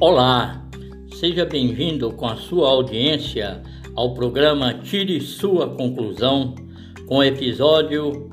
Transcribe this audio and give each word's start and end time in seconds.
Olá, 0.00 0.64
seja 1.18 1.44
bem-vindo 1.44 2.12
com 2.12 2.26
a 2.26 2.36
sua 2.36 2.68
audiência 2.68 3.60
ao 3.96 4.14
programa 4.14 4.72
Tire 4.74 5.20
Sua 5.20 5.74
Conclusão, 5.74 6.54
com 7.08 7.16
o 7.16 7.24
episódio 7.24 8.30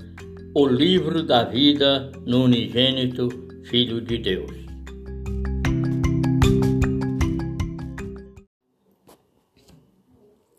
O 0.54 0.67
Livro 0.67 1.24
da 1.24 1.44
Vida 1.44 2.12
no 2.24 2.44
Unigênito 2.44 3.29
Filho 3.63 3.99
de 3.99 4.20
Deus. 4.20 4.51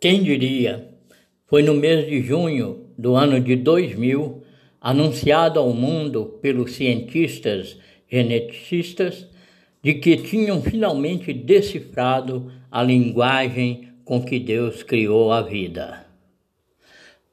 Quem 0.01 0.25
diria? 0.25 0.93
Foi 1.47 1.63
no 1.63 1.75
mês 1.75 2.09
de 2.09 2.21
junho 2.21 2.91
do 2.99 3.15
ano 3.15 3.41
de 3.41 3.55
2000, 3.55 4.43
anunciado 4.81 5.61
ao 5.61 5.73
mundo 5.73 6.41
pelos 6.43 6.73
cientistas 6.73 7.79
geneticistas 8.11 9.36
de 9.87 9.95
que 9.95 10.17
tinham 10.17 10.61
finalmente 10.61 11.33
decifrado 11.33 12.51
a 12.73 12.83
linguagem 12.83 13.91
com 14.05 14.21
que 14.21 14.37
Deus 14.41 14.83
criou 14.83 15.31
a 15.31 15.43
vida. 15.43 16.05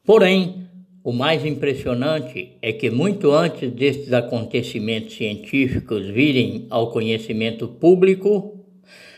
Porém, 0.05 0.67
o 1.03 1.11
mais 1.11 1.43
impressionante 1.43 2.51
é 2.61 2.71
que, 2.71 2.91
muito 2.91 3.31
antes 3.31 3.71
destes 3.71 4.13
acontecimentos 4.13 5.15
científicos 5.15 6.05
virem 6.05 6.67
ao 6.69 6.91
conhecimento 6.91 7.67
público, 7.67 8.63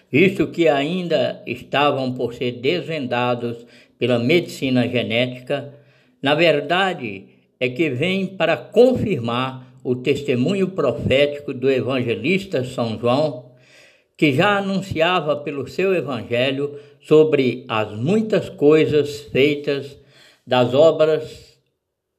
visto 0.09 0.48
que 0.48 0.70
ainda 0.70 1.43
estavam 1.45 2.13
por 2.13 2.34
ser 2.34 2.54
desvendados 2.54 3.65
pela 3.99 4.17
medicina 4.17 4.88
genética, 4.88 5.73
na 6.21 6.35
verdade 6.35 7.26
é 7.59 7.67
que 7.67 7.90
vem 7.90 8.27
para 8.27 8.55
confirmar 8.55 9.64
o 9.85 9.95
testemunho 9.95 10.70
profético 10.70 11.53
do 11.53 11.70
evangelista 11.70 12.63
São 12.63 12.98
João, 12.99 13.51
que 14.18 14.34
já 14.34 14.57
anunciava 14.57 15.35
pelo 15.35 15.68
seu 15.68 15.93
evangelho 15.93 16.79
sobre 16.99 17.65
as 17.68 17.91
muitas 17.91 18.49
coisas 18.49 19.21
feitas 19.26 19.96
das 20.46 20.74
obras 20.74 21.55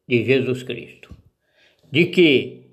de 0.08 0.24
Jesus 0.24 0.62
Cristo. 0.62 1.12
De 1.90 2.06
que, 2.06 2.66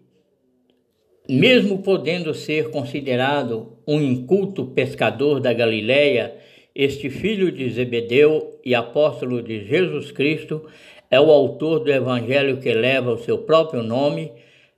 mesmo 1.28 1.82
podendo 1.82 2.32
ser 2.36 2.70
considerado 2.70 3.80
um 3.88 4.00
inculto 4.00 4.68
pescador 4.68 5.40
da 5.40 5.54
Galileia, 5.54 6.36
este 6.76 7.10
filho 7.10 7.52
de 7.52 7.68
Zebedeu 7.72 8.60
e 8.64 8.76
apóstolo 8.76 9.42
de 9.42 9.66
Jesus 9.66 10.12
Cristo 10.12 10.68
é 11.10 11.20
o 11.20 11.32
autor 11.32 11.80
do 11.80 11.92
evangelho 11.92 12.58
que 12.58 12.72
leva 12.72 13.12
o 13.12 13.18
seu 13.18 13.40
próprio 13.40 13.82
nome 13.82 14.32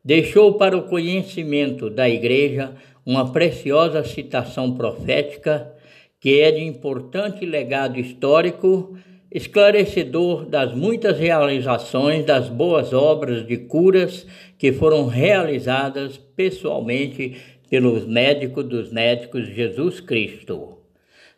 deixou 0.05 0.53
para 0.53 0.77
o 0.77 0.83
conhecimento 0.83 1.89
da 1.89 2.07
Igreja 2.07 2.75
uma 3.03 3.31
preciosa 3.31 4.03
citação 4.03 4.75
profética 4.75 5.73
que 6.19 6.41
é 6.41 6.51
de 6.51 6.63
importante 6.63 7.45
legado 7.45 7.99
histórico, 7.99 8.95
esclarecedor 9.31 10.45
das 10.45 10.73
muitas 10.73 11.19
realizações 11.19 12.23
das 12.23 12.49
boas 12.49 12.93
obras 12.93 13.45
de 13.45 13.57
curas 13.57 14.25
que 14.57 14.71
foram 14.71 15.07
realizadas 15.07 16.17
pessoalmente 16.17 17.35
pelos 17.69 18.05
médicos 18.05 18.63
dos 18.63 18.91
médicos 18.91 19.47
Jesus 19.47 19.99
Cristo. 19.99 20.77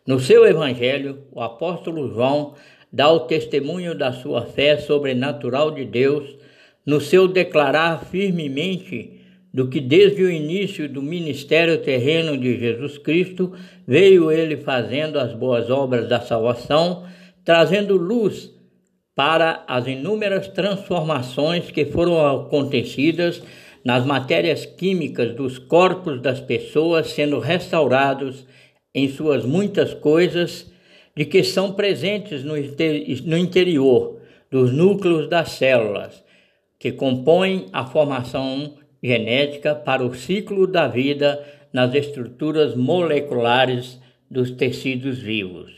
No 0.06 0.20
seu 0.20 0.46
evangelho, 0.46 1.24
o 1.32 1.40
apóstolo 1.40 2.08
João 2.12 2.54
dá 2.92 3.10
o 3.10 3.20
testemunho 3.20 3.94
da 3.94 4.12
sua 4.12 4.42
fé 4.42 4.76
sobrenatural 4.76 5.70
de 5.70 5.84
Deus 5.84 6.37
no 6.88 7.02
seu 7.02 7.28
declarar 7.28 8.06
firmemente 8.06 9.20
do 9.52 9.68
que 9.68 9.78
desde 9.78 10.22
o 10.22 10.30
início 10.30 10.88
do 10.88 11.02
ministério 11.02 11.76
terreno 11.82 12.34
de 12.38 12.58
Jesus 12.58 12.96
Cristo 12.96 13.52
veio 13.86 14.32
ele 14.32 14.56
fazendo 14.56 15.18
as 15.18 15.34
boas 15.34 15.68
obras 15.68 16.08
da 16.08 16.18
salvação, 16.18 17.04
trazendo 17.44 17.94
luz 17.94 18.50
para 19.14 19.64
as 19.68 19.86
inúmeras 19.86 20.48
transformações 20.48 21.70
que 21.70 21.84
foram 21.84 22.26
acontecidas 22.26 23.42
nas 23.84 24.06
matérias 24.06 24.64
químicas 24.64 25.34
dos 25.34 25.58
corpos 25.58 26.22
das 26.22 26.40
pessoas 26.40 27.10
sendo 27.10 27.38
restaurados 27.38 28.46
em 28.94 29.10
suas 29.10 29.44
muitas 29.44 29.92
coisas 29.92 30.72
de 31.14 31.26
que 31.26 31.44
são 31.44 31.70
presentes 31.70 32.42
no, 32.42 32.56
interior 33.36 34.22
dos 34.50 34.72
núcleos 34.72 35.28
das 35.28 35.50
células 35.50 36.26
que 36.78 36.92
compõem 36.92 37.66
a 37.72 37.84
formação 37.84 38.74
genética 39.02 39.74
para 39.74 40.04
o 40.04 40.14
ciclo 40.14 40.66
da 40.66 40.86
vida 40.86 41.44
nas 41.72 41.94
estruturas 41.94 42.74
moleculares 42.74 44.00
dos 44.30 44.50
tecidos 44.50 45.18
vivos. 45.18 45.72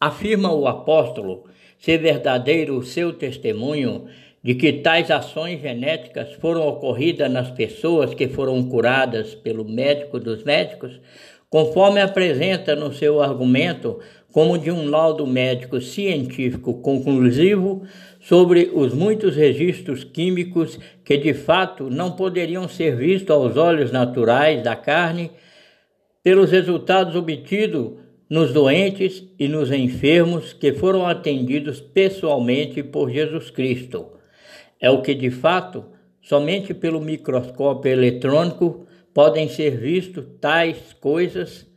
Afirma 0.00 0.52
o 0.52 0.66
apóstolo 0.66 1.44
ser 1.78 1.98
verdadeiro 1.98 2.76
o 2.76 2.82
seu 2.82 3.12
testemunho 3.12 4.06
de 4.42 4.54
que 4.54 4.72
tais 4.72 5.10
ações 5.10 5.60
genéticas 5.60 6.32
foram 6.34 6.66
ocorridas 6.66 7.30
nas 7.30 7.50
pessoas 7.50 8.12
que 8.14 8.28
foram 8.28 8.62
curadas 8.64 9.34
pelo 9.34 9.64
médico 9.64 10.18
dos 10.18 10.42
médicos, 10.42 11.00
conforme 11.48 12.00
apresenta 12.00 12.74
no 12.74 12.92
seu 12.92 13.22
argumento 13.22 14.00
como 14.32 14.58
de 14.58 14.70
um 14.70 14.88
laudo 14.88 15.26
médico 15.26 15.78
científico 15.80 16.80
conclusivo 16.80 17.82
sobre 18.18 18.70
os 18.72 18.94
muitos 18.94 19.36
registros 19.36 20.04
químicos 20.04 20.80
que 21.04 21.18
de 21.18 21.34
fato 21.34 21.90
não 21.90 22.12
poderiam 22.12 22.66
ser 22.66 22.96
vistos 22.96 23.30
aos 23.30 23.56
olhos 23.58 23.92
naturais 23.92 24.62
da 24.62 24.74
carne, 24.74 25.30
pelos 26.22 26.50
resultados 26.50 27.14
obtidos 27.14 27.92
nos 28.30 28.52
doentes 28.52 29.22
e 29.38 29.46
nos 29.48 29.70
enfermos 29.70 30.54
que 30.54 30.72
foram 30.72 31.06
atendidos 31.06 31.80
pessoalmente 31.80 32.82
por 32.82 33.10
Jesus 33.10 33.50
Cristo. 33.50 34.12
É 34.80 34.88
o 34.88 35.02
que 35.02 35.14
de 35.14 35.30
fato, 35.30 35.84
somente 36.22 36.72
pelo 36.72 37.00
microscópio 37.00 37.92
eletrônico, 37.92 38.86
podem 39.12 39.48
ser 39.48 39.76
vistos 39.76 40.24
tais 40.40 40.78
coisas 40.98 41.70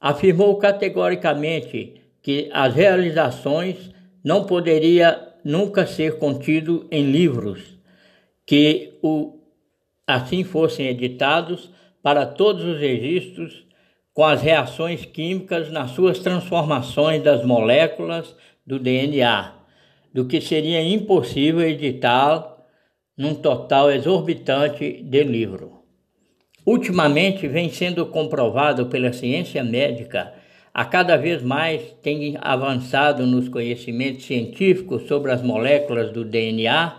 afirmou 0.00 0.56
categoricamente 0.56 2.00
que 2.22 2.48
as 2.52 2.74
realizações 2.74 3.90
não 4.24 4.44
poderia 4.44 5.28
nunca 5.44 5.86
ser 5.86 6.18
contido 6.18 6.86
em 6.90 7.10
livros, 7.10 7.78
que 8.46 8.98
o, 9.02 9.38
assim 10.06 10.42
fossem 10.42 10.86
editados 10.86 11.70
para 12.02 12.26
todos 12.26 12.64
os 12.64 12.78
registros 12.78 13.66
com 14.12 14.24
as 14.24 14.42
reações 14.42 15.04
químicas 15.04 15.70
nas 15.70 15.92
suas 15.92 16.18
transformações 16.18 17.22
das 17.22 17.44
moléculas 17.44 18.34
do 18.66 18.78
DNA, 18.78 19.54
do 20.12 20.26
que 20.26 20.40
seria 20.40 20.82
impossível 20.82 21.62
editar 21.62 22.56
num 23.16 23.34
total 23.34 23.90
exorbitante 23.90 25.02
de 25.02 25.22
livro. 25.22 25.79
Ultimamente 26.70 27.48
vem 27.48 27.68
sendo 27.68 28.06
comprovado 28.06 28.86
pela 28.86 29.12
ciência 29.12 29.64
médica, 29.64 30.32
a 30.72 30.84
cada 30.84 31.16
vez 31.16 31.42
mais 31.42 31.82
tem 32.00 32.38
avançado 32.40 33.26
nos 33.26 33.48
conhecimentos 33.48 34.24
científicos 34.24 35.08
sobre 35.08 35.32
as 35.32 35.42
moléculas 35.42 36.12
do 36.12 36.24
DNA, 36.24 36.96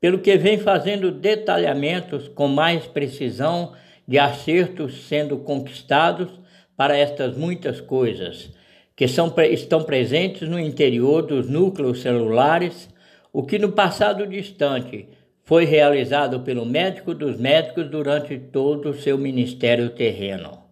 pelo 0.00 0.18
que 0.18 0.34
vem 0.38 0.56
fazendo 0.56 1.10
detalhamentos 1.10 2.26
com 2.26 2.48
mais 2.48 2.86
precisão 2.86 3.74
de 4.08 4.18
acertos 4.18 5.06
sendo 5.06 5.36
conquistados 5.36 6.30
para 6.74 6.96
estas 6.96 7.36
muitas 7.36 7.82
coisas 7.82 8.48
que 8.96 9.06
são, 9.06 9.30
estão 9.50 9.82
presentes 9.84 10.48
no 10.48 10.58
interior 10.58 11.20
dos 11.20 11.50
núcleos 11.50 12.00
celulares, 12.00 12.88
o 13.30 13.42
que 13.42 13.58
no 13.58 13.72
passado 13.72 14.26
distante 14.26 15.06
foi 15.44 15.64
realizado 15.64 16.40
pelo 16.40 16.64
médico 16.64 17.14
dos 17.14 17.38
médicos 17.38 17.88
durante 17.88 18.38
todo 18.38 18.90
o 18.90 18.94
seu 18.94 19.18
ministério 19.18 19.90
terreno. 19.90 20.62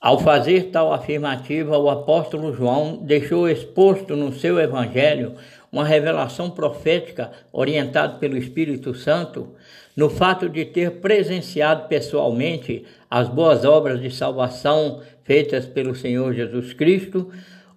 Ao 0.00 0.18
fazer 0.18 0.70
tal 0.72 0.92
afirmativa, 0.92 1.78
o 1.78 1.88
apóstolo 1.88 2.52
João 2.52 2.96
deixou 2.96 3.48
exposto 3.48 4.16
no 4.16 4.32
seu 4.32 4.58
evangelho 4.58 5.34
uma 5.70 5.84
revelação 5.84 6.50
profética 6.50 7.30
orientada 7.52 8.18
pelo 8.18 8.36
Espírito 8.36 8.94
Santo 8.94 9.54
no 9.96 10.10
fato 10.10 10.48
de 10.48 10.64
ter 10.64 11.00
presenciado 11.00 11.86
pessoalmente 11.86 12.84
as 13.10 13.28
boas 13.28 13.64
obras 13.64 14.00
de 14.00 14.10
salvação 14.10 15.00
feitas 15.22 15.66
pelo 15.66 15.94
Senhor 15.94 16.32
Jesus 16.32 16.72
Cristo, 16.72 17.30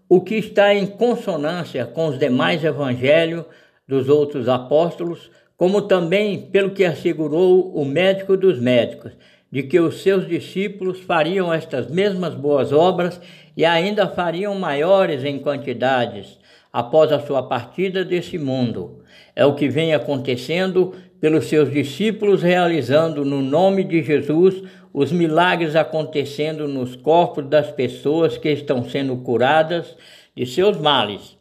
o 0.09 0.21
que 0.21 0.35
está 0.35 0.73
em 0.73 0.85
consonância 0.85 1.85
com 1.85 2.07
os 2.07 2.17
demais 2.17 2.63
evangelhos 2.63 3.45
dos 3.87 4.09
outros 4.09 4.49
apóstolos, 4.49 5.29
como 5.57 5.81
também 5.81 6.41
pelo 6.41 6.71
que 6.71 6.83
assegurou 6.83 7.71
o 7.75 7.85
médico 7.85 8.35
dos 8.35 8.59
médicos, 8.59 9.13
de 9.51 9.63
que 9.63 9.79
os 9.79 10.01
seus 10.01 10.27
discípulos 10.27 10.99
fariam 10.99 11.53
estas 11.53 11.89
mesmas 11.89 12.35
boas 12.35 12.73
obras 12.73 13.21
e 13.55 13.63
ainda 13.63 14.07
fariam 14.07 14.53
maiores 14.55 15.23
em 15.23 15.39
quantidades 15.39 16.37
após 16.73 17.09
a 17.11 17.21
sua 17.21 17.41
partida 17.43 18.03
desse 18.03 18.37
mundo. 18.37 19.03
É 19.33 19.45
o 19.45 19.55
que 19.55 19.69
vem 19.69 19.93
acontecendo 19.93 20.93
pelos 21.21 21.45
seus 21.45 21.71
discípulos, 21.71 22.43
realizando 22.43 23.23
no 23.23 23.41
nome 23.41 23.85
de 23.85 24.03
Jesus 24.03 24.61
os 24.93 25.11
milagres 25.11 25.75
acontecendo 25.75 26.67
nos 26.67 26.95
corpos 26.95 27.47
das 27.47 27.71
pessoas 27.71 28.37
que 28.37 28.49
estão 28.49 28.83
sendo 28.83 29.15
curadas 29.17 29.95
de 30.35 30.45
seus 30.45 30.77
males, 30.77 31.37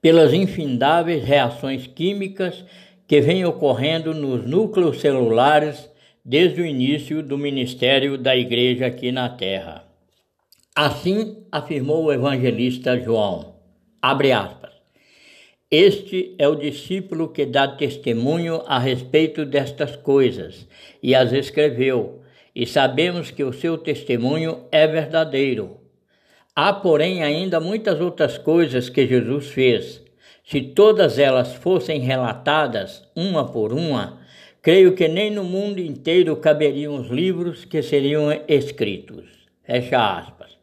pelas 0.00 0.32
infindáveis 0.32 1.24
reações 1.24 1.88
químicas 1.88 2.64
que 3.08 3.22
vêm 3.22 3.42
ocorrendo 3.46 4.12
nos 4.12 4.46
núcleos 4.46 5.00
celulares 5.00 5.90
desde 6.22 6.60
o 6.60 6.66
início 6.66 7.22
do 7.22 7.38
ministério 7.38 8.18
da 8.18 8.36
Igreja 8.36 8.86
aqui 8.86 9.10
na 9.10 9.30
Terra. 9.30 9.84
Assim 10.76 11.42
afirmou 11.50 12.04
o 12.04 12.12
evangelista 12.12 13.00
João. 13.00 13.56
Abre 14.02 14.30
aspas. 14.30 14.72
Este 15.70 16.34
é 16.38 16.46
o 16.46 16.54
discípulo 16.54 17.28
que 17.28 17.46
dá 17.46 17.66
testemunho 17.66 18.62
a 18.66 18.78
respeito 18.78 19.46
destas 19.46 19.96
coisas 19.96 20.68
e 21.02 21.14
as 21.14 21.32
escreveu, 21.32 22.20
e 22.54 22.66
sabemos 22.66 23.30
que 23.30 23.42
o 23.42 23.54
seu 23.54 23.78
testemunho 23.78 24.66
é 24.70 24.86
verdadeiro. 24.86 25.78
Há, 26.54 26.74
porém, 26.74 27.22
ainda 27.22 27.58
muitas 27.58 28.00
outras 28.00 28.36
coisas 28.36 28.90
que 28.90 29.06
Jesus 29.06 29.48
fez. 29.48 30.07
Se 30.50 30.62
todas 30.62 31.18
elas 31.18 31.52
fossem 31.56 32.00
relatadas, 32.00 33.06
uma 33.14 33.44
por 33.44 33.70
uma, 33.70 34.18
creio 34.62 34.94
que 34.94 35.06
nem 35.06 35.30
no 35.30 35.44
mundo 35.44 35.78
inteiro 35.78 36.34
caberiam 36.36 36.94
os 36.94 37.08
livros 37.08 37.66
que 37.66 37.82
seriam 37.82 38.32
escritos. 38.48 39.26
Fecha 39.62 40.18
aspas. 40.18 40.56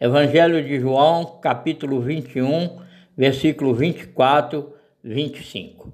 Evangelho 0.00 0.62
de 0.62 0.78
João, 0.78 1.40
capítulo 1.42 2.00
21, 2.00 2.78
versículo 3.16 3.74
24, 3.74 4.72
25. 5.02 5.92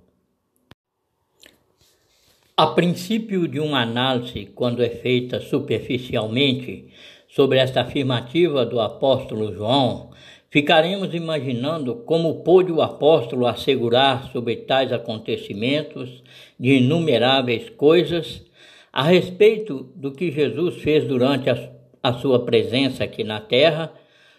A 2.54 2.66
princípio 2.66 3.48
de 3.48 3.58
uma 3.58 3.81
análise, 3.81 4.50
quando 4.54 4.82
é 4.82 4.90
feita 4.90 5.40
superficialmente 5.40 6.93
sobre 7.26 7.56
esta 7.56 7.81
afirmativa 7.81 8.66
do 8.66 8.78
apóstolo 8.78 9.54
João, 9.54 10.10
ficaremos 10.50 11.14
imaginando 11.14 11.94
como 11.94 12.43
pôde 12.43 12.73
o 12.73 12.82
apóstolo 12.82 13.47
assegurar 13.47 14.31
sobre 14.32 14.56
tais 14.56 14.93
acontecimentos 14.93 16.23
de 16.58 16.79
inumeráveis 16.79 17.70
coisas 17.70 18.44
a 18.93 19.05
respeito 19.05 19.88
do 19.94 20.11
que 20.11 20.32
Jesus 20.32 20.82
fez 20.82 21.05
durante 21.06 21.49
a, 21.49 21.70
a 22.02 22.12
sua 22.14 22.44
presença 22.44 23.05
aqui 23.05 23.23
na 23.23 23.41
terra 23.41 23.93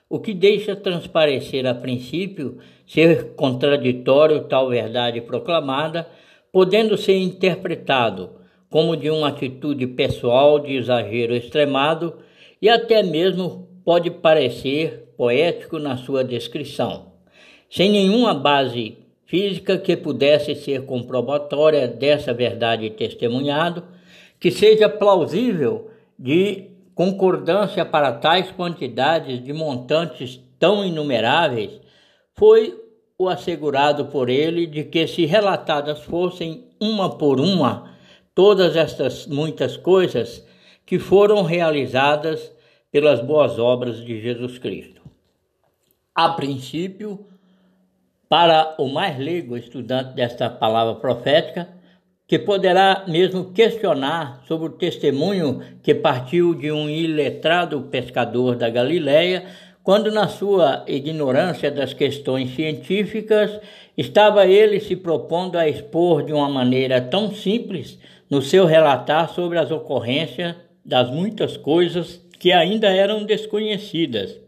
o 0.10 0.19
que 0.19 0.34
deixa 0.34 0.75
transparecer 0.75 1.66
a 1.66 1.74
princípio 1.74 2.57
ser 2.86 3.34
contraditório 3.36 4.44
tal 4.44 4.68
verdade 4.68 5.22
proclamada, 5.22 6.06
podendo 6.52 6.98
ser 6.98 7.18
interpretado 7.18 8.42
como 8.69 8.98
de 8.98 9.10
uma 9.10 9.30
atitude 9.30 9.88
pessoal 9.88 10.60
de 10.60 10.75
exagero 10.75 11.34
extremado 11.34 12.18
e 12.62 12.68
até 12.68 13.02
mesmo 13.02 13.69
pode 13.86 14.12
parecer 14.12 15.00
poético 15.21 15.77
na 15.77 15.97
sua 15.97 16.23
descrição, 16.23 17.12
sem 17.69 17.91
nenhuma 17.91 18.33
base 18.33 18.97
física 19.23 19.77
que 19.77 19.95
pudesse 19.95 20.56
ser 20.56 20.83
comprobatória 20.83 21.88
dessa 21.88 22.33
verdade 22.33 22.89
testemunhado, 22.89 23.83
que 24.39 24.50
seja 24.50 24.89
plausível 24.89 25.91
de 26.18 26.71
concordância 26.95 27.85
para 27.85 28.13
tais 28.13 28.50
quantidades 28.50 29.44
de 29.44 29.53
montantes 29.53 30.41
tão 30.57 30.83
inumeráveis 30.83 31.79
foi 32.33 32.83
o 33.15 33.29
assegurado 33.29 34.06
por 34.06 34.27
ele 34.27 34.65
de 34.65 34.85
que, 34.85 35.06
se 35.06 35.27
relatadas 35.27 36.00
fossem 36.00 36.65
uma 36.79 37.15
por 37.15 37.39
uma, 37.39 37.91
todas 38.33 38.75
estas 38.75 39.27
muitas 39.27 39.77
coisas 39.77 40.44
que 40.83 40.97
foram 40.97 41.44
realizadas 41.44 42.51
pelas 42.91 43.21
boas 43.21 43.59
obras 43.59 44.03
de 44.03 44.19
Jesus 44.19 44.57
Cristo. 44.57 45.00
A 46.23 46.29
princípio, 46.29 47.25
para 48.29 48.75
o 48.77 48.88
mais 48.88 49.18
leigo 49.18 49.57
estudante 49.57 50.13
desta 50.13 50.51
palavra 50.51 50.94
profética, 50.94 51.68
que 52.27 52.38
poderá 52.38 53.06
mesmo 53.07 53.51
questionar 53.51 54.44
sobre 54.47 54.68
o 54.68 54.73
testemunho 54.73 55.63
que 55.81 55.95
partiu 55.95 56.53
de 56.53 56.71
um 56.71 56.88
iletrado 56.88 57.81
pescador 57.89 58.56
da 58.56 58.69
Galiléia, 58.69 59.45
quando 59.81 60.12
na 60.12 60.27
sua 60.27 60.85
ignorância 60.88 61.71
das 61.71 61.91
questões 61.91 62.53
científicas 62.53 63.59
estava 63.97 64.45
ele 64.45 64.79
se 64.79 64.95
propondo 64.95 65.56
a 65.56 65.68
expor 65.68 66.23
de 66.23 66.33
uma 66.33 66.47
maneira 66.47 67.01
tão 67.01 67.33
simples 67.33 67.97
no 68.29 68.44
seu 68.44 68.68
relatar 68.68 69.27
sobre 69.33 69.57
as 69.57 69.71
ocorrências 69.71 70.56
das 70.85 71.09
muitas 71.09 71.57
coisas 71.57 72.21
que 72.39 72.51
ainda 72.51 72.89
eram 72.89 73.23
desconhecidas 73.23 74.41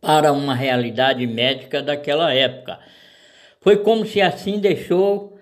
para 0.00 0.32
uma 0.32 0.54
realidade 0.54 1.26
médica 1.26 1.82
daquela 1.82 2.32
época. 2.32 2.78
Foi 3.60 3.76
como 3.76 4.06
se 4.06 4.20
assim 4.20 4.58
deixou 4.58 5.38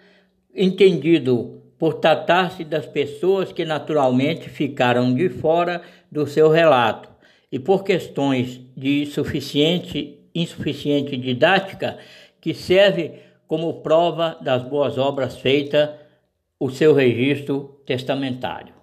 entendido 0.54 1.62
por 1.78 1.94
tratar-se 1.94 2.64
das 2.64 2.84
pessoas 2.84 3.52
que 3.52 3.64
naturalmente 3.64 4.48
ficaram 4.48 5.14
de 5.14 5.28
fora 5.28 5.80
do 6.10 6.26
seu 6.26 6.50
relato 6.50 7.08
e 7.50 7.58
por 7.58 7.84
questões 7.84 8.60
de 8.76 9.06
suficiente, 9.06 10.18
insuficiente 10.34 11.16
didática 11.16 11.98
que 12.40 12.52
serve 12.52 13.22
como 13.46 13.80
prova 13.80 14.36
das 14.40 14.62
boas 14.62 14.98
obras 14.98 15.38
feitas 15.38 15.90
o 16.58 16.68
seu 16.70 16.92
registro 16.92 17.80
testamentário. 17.86 18.74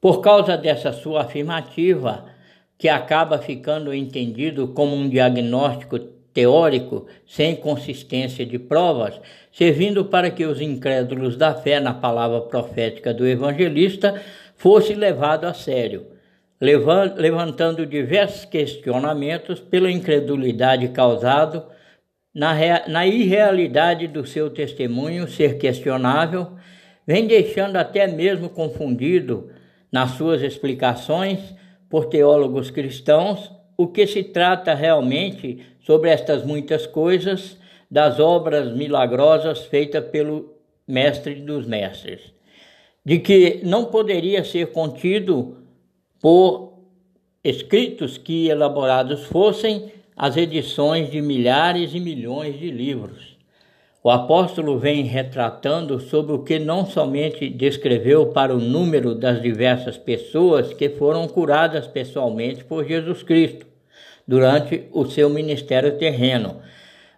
Por 0.00 0.20
causa 0.20 0.56
dessa 0.56 0.92
sua 0.92 1.22
afirmativa, 1.22 2.37
que 2.78 2.88
acaba 2.88 3.38
ficando 3.38 3.92
entendido 3.92 4.68
como 4.68 4.94
um 4.94 5.08
diagnóstico 5.08 5.98
teórico 6.32 7.06
sem 7.26 7.56
consistência 7.56 8.46
de 8.46 8.58
provas, 8.58 9.20
servindo 9.50 10.04
para 10.04 10.30
que 10.30 10.46
os 10.46 10.60
incrédulos 10.60 11.36
da 11.36 11.52
fé 11.52 11.80
na 11.80 11.92
palavra 11.92 12.40
profética 12.42 13.12
do 13.12 13.26
evangelista 13.26 14.22
fosse 14.54 14.94
levado 14.94 15.46
a 15.46 15.52
sério, 15.52 16.06
levantando 16.60 17.84
diversos 17.84 18.44
questionamentos 18.44 19.58
pela 19.58 19.90
incredulidade 19.90 20.88
causado 20.88 21.64
na, 22.32 22.54
na 22.86 23.04
irrealidade 23.04 24.06
do 24.06 24.24
seu 24.24 24.48
testemunho 24.48 25.26
ser 25.26 25.58
questionável, 25.58 26.52
vem 27.04 27.26
deixando 27.26 27.76
até 27.76 28.06
mesmo 28.06 28.48
confundido 28.48 29.50
nas 29.90 30.12
suas 30.12 30.42
explicações 30.42 31.40
por 31.88 32.06
teólogos 32.06 32.70
cristãos 32.70 33.50
o 33.76 33.86
que 33.86 34.06
se 34.06 34.24
trata 34.24 34.74
realmente 34.74 35.60
sobre 35.80 36.10
estas 36.10 36.44
muitas 36.44 36.86
coisas 36.86 37.56
das 37.90 38.18
obras 38.18 38.74
milagrosas 38.74 39.64
feitas 39.66 40.04
pelo 40.06 40.54
Mestre 40.86 41.36
dos 41.36 41.66
Mestres, 41.66 42.34
de 43.04 43.20
que 43.20 43.60
não 43.62 43.84
poderia 43.84 44.42
ser 44.44 44.72
contido 44.72 45.58
por 46.20 46.74
escritos 47.44 48.18
que 48.18 48.48
elaborados 48.48 49.24
fossem 49.26 49.92
as 50.16 50.36
edições 50.36 51.10
de 51.10 51.22
milhares 51.22 51.94
e 51.94 52.00
milhões 52.00 52.58
de 52.58 52.70
livros. 52.70 53.37
O 54.02 54.10
apóstolo 54.10 54.78
vem 54.78 55.02
retratando 55.02 55.98
sobre 55.98 56.32
o 56.32 56.44
que 56.44 56.58
não 56.58 56.86
somente 56.86 57.48
descreveu 57.48 58.26
para 58.26 58.54
o 58.54 58.60
número 58.60 59.12
das 59.12 59.42
diversas 59.42 59.96
pessoas 59.96 60.72
que 60.72 60.88
foram 60.88 61.26
curadas 61.26 61.86
pessoalmente 61.88 62.62
por 62.64 62.84
Jesus 62.86 63.24
Cristo 63.24 63.66
durante 64.26 64.84
o 64.92 65.04
seu 65.04 65.28
ministério 65.28 65.98
terreno, 65.98 66.60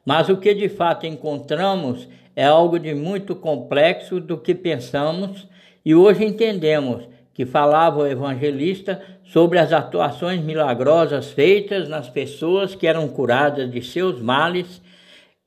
mas 0.07 0.29
o 0.31 0.39
que 0.39 0.55
de 0.55 0.69
fato 0.71 1.07
encontramos 1.07 2.09
é 2.35 2.47
algo 2.47 2.79
de 2.79 2.95
muito 2.95 3.35
complexo 3.35 4.19
do 4.19 4.39
que 4.39 4.55
pensamos 4.55 5.47
e 5.85 5.95
hoje 5.95 6.25
entendemos 6.25 7.07
que 7.35 7.45
falava 7.45 8.01
o 8.01 8.07
evangelista 8.07 9.03
sobre 9.25 9.59
as 9.59 9.73
atuações 9.73 10.41
milagrosas 10.41 11.31
feitas 11.31 11.89
nas 11.89 12.09
pessoas 12.09 12.75
que 12.75 12.87
eram 12.87 13.07
curadas 13.09 13.71
de 13.71 13.83
seus 13.83 14.21
males 14.21 14.81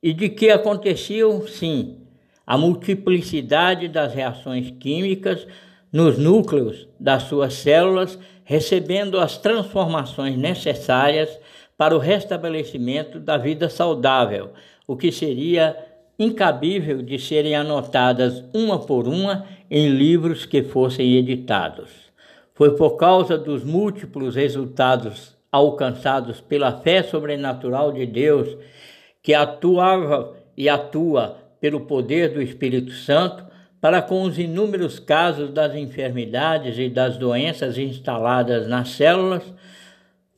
e 0.03 0.11
de 0.11 0.27
que 0.27 0.49
aconteciam, 0.49 1.47
sim, 1.47 1.99
a 2.45 2.57
multiplicidade 2.57 3.87
das 3.87 4.13
reações 4.13 4.69
químicas 4.71 5.47
nos 5.93 6.17
núcleos 6.17 6.89
das 6.99 7.23
suas 7.23 7.53
células, 7.53 8.19
recebendo 8.43 9.17
as 9.17 9.37
transformações 9.37 10.37
necessárias 10.37 11.39
para 11.77 11.95
o 11.95 11.99
restabelecimento 11.99 13.17
da 13.17 13.37
vida 13.37 13.69
saudável, 13.69 14.49
o 14.85 14.97
que 14.97 15.09
seria 15.09 15.77
incabível 16.19 17.01
de 17.01 17.17
serem 17.17 17.55
anotadas 17.55 18.43
uma 18.53 18.77
por 18.77 19.07
uma 19.07 19.45
em 19.71 19.87
livros 19.87 20.45
que 20.45 20.61
fossem 20.61 21.15
editados. 21.15 21.89
Foi 22.53 22.75
por 22.75 22.97
causa 22.97 23.37
dos 23.37 23.63
múltiplos 23.63 24.35
resultados 24.35 25.35
alcançados 25.51 26.41
pela 26.41 26.81
fé 26.81 27.01
sobrenatural 27.03 27.91
de 27.91 28.05
Deus, 28.05 28.57
que 29.23 29.33
atuava 29.33 30.35
e 30.55 30.69
atua 30.69 31.37
pelo 31.59 31.81
poder 31.81 32.33
do 32.33 32.41
Espírito 32.41 32.91
Santo, 32.91 33.45
para 33.79 34.01
com 34.01 34.23
os 34.23 34.37
inúmeros 34.37 34.99
casos 34.99 35.49
das 35.49 35.73
enfermidades 35.75 36.77
e 36.77 36.89
das 36.89 37.17
doenças 37.17 37.77
instaladas 37.77 38.67
nas 38.67 38.89
células, 38.89 39.43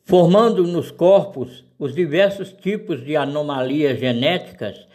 formando 0.03 0.63
nos 0.63 0.91
corpos 0.91 1.65
os 1.77 1.93
diversos 1.93 2.53
tipos 2.53 3.03
de 3.03 3.15
anomalias 3.15 3.99
genéticas 3.99 4.87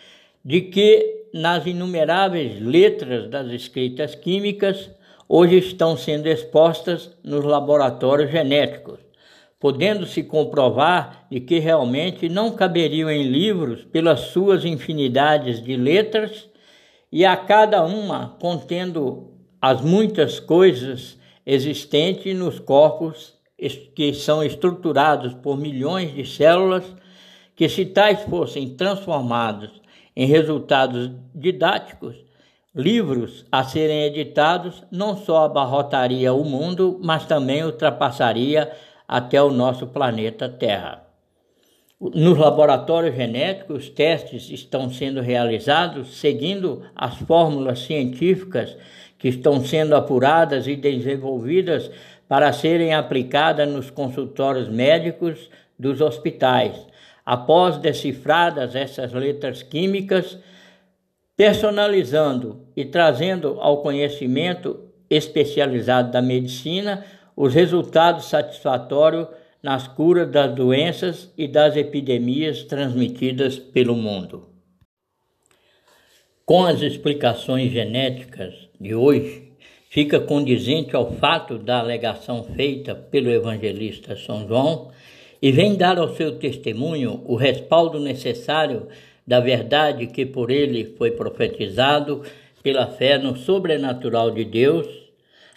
de 0.44 0.62
que, 0.62 1.26
nas 1.34 1.66
inumeráveis 1.66 2.60
letras 2.60 3.28
das 3.28 3.48
escritas 3.48 4.14
químicas, 4.14 4.90
hoje 5.28 5.58
estão 5.58 5.96
sendo 5.96 6.28
expostas 6.28 7.10
nos 7.22 7.44
laboratórios 7.44 8.30
genéticos, 8.30 8.98
podendo-se 9.60 10.22
comprovar 10.22 11.26
de 11.30 11.38
que 11.38 11.58
realmente 11.58 12.30
não 12.30 12.50
caberiam 12.50 13.10
em 13.10 13.24
livros 13.24 13.84
pelas 13.84 14.20
suas 14.20 14.64
infinidades 14.64 15.62
de 15.62 15.76
letras 15.76 16.48
e 17.12 17.26
a 17.26 17.36
cada 17.36 17.84
uma 17.84 18.38
contendo 18.40 19.34
as 19.60 19.82
muitas 19.82 20.40
coisas 20.40 21.18
existentes 21.44 22.34
nos 22.34 22.58
corpos 22.58 23.38
que 23.94 24.14
são 24.14 24.42
estruturados 24.42 25.34
por 25.34 25.58
milhões 25.58 26.14
de 26.14 26.24
células, 26.24 26.84
que 27.54 27.68
se 27.68 27.84
tais 27.84 28.22
fossem 28.22 28.74
transformados 28.74 29.70
em 30.16 30.24
resultados 30.24 31.10
didáticos, 31.34 32.16
livros 32.74 33.44
a 33.52 33.62
serem 33.64 34.04
editados 34.04 34.82
não 34.90 35.16
só 35.16 35.44
abarrotaria 35.44 36.32
o 36.32 36.44
mundo, 36.44 36.98
mas 37.02 37.26
também 37.26 37.62
ultrapassaria 37.62 38.72
até 39.10 39.42
o 39.42 39.50
nosso 39.50 39.88
planeta 39.88 40.48
Terra. 40.48 41.02
Nos 42.00 42.38
laboratórios 42.38 43.16
genéticos, 43.16 43.90
testes 43.90 44.48
estão 44.50 44.88
sendo 44.88 45.20
realizados 45.20 46.20
seguindo 46.20 46.84
as 46.94 47.16
fórmulas 47.16 47.80
científicas 47.80 48.76
que 49.18 49.26
estão 49.26 49.64
sendo 49.64 49.96
apuradas 49.96 50.68
e 50.68 50.76
desenvolvidas 50.76 51.90
para 52.28 52.52
serem 52.52 52.94
aplicadas 52.94 53.68
nos 53.68 53.90
consultórios 53.90 54.68
médicos 54.68 55.50
dos 55.76 56.00
hospitais. 56.00 56.86
Após 57.26 57.78
decifradas 57.78 58.76
essas 58.76 59.12
letras 59.12 59.60
químicas, 59.60 60.38
personalizando 61.36 62.64
e 62.76 62.84
trazendo 62.84 63.58
ao 63.60 63.82
conhecimento 63.82 64.78
especializado 65.10 66.12
da 66.12 66.22
medicina 66.22 67.04
os 67.36 67.54
resultados 67.54 68.26
satisfatórios 68.26 69.28
nas 69.62 69.86
curas 69.86 70.30
das 70.30 70.54
doenças 70.54 71.32
e 71.36 71.46
das 71.46 71.76
epidemias 71.76 72.64
transmitidas 72.64 73.58
pelo 73.58 73.94
mundo. 73.94 74.48
Com 76.44 76.64
as 76.64 76.82
explicações 76.82 77.70
genéticas 77.70 78.54
de 78.80 78.94
hoje, 78.94 79.52
fica 79.88 80.18
condizente 80.18 80.96
ao 80.96 81.12
fato 81.12 81.58
da 81.58 81.78
alegação 81.78 82.42
feita 82.42 82.94
pelo 82.94 83.30
evangelista 83.30 84.16
São 84.16 84.48
João 84.48 84.90
e 85.42 85.52
vem 85.52 85.76
dar 85.76 85.98
ao 85.98 86.14
seu 86.14 86.38
testemunho 86.38 87.22
o 87.26 87.36
respaldo 87.36 87.98
necessário 87.98 88.88
da 89.26 89.40
verdade 89.40 90.06
que 90.06 90.26
por 90.26 90.50
ele 90.50 90.96
foi 90.98 91.12
profetizado 91.12 92.22
pela 92.62 92.86
fé 92.86 93.16
no 93.16 93.36
sobrenatural 93.36 94.30
de 94.30 94.44
Deus, 94.44 94.86